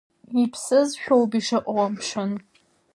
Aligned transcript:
Иԥсызшәоуп 0.43 1.31
ишыҟоу 1.39 1.79
амшын. 1.85 2.31